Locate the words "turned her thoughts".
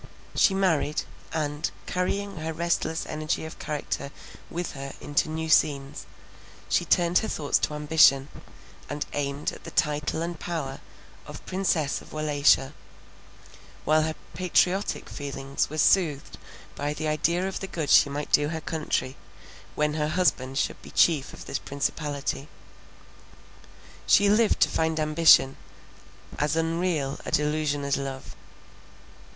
6.85-7.59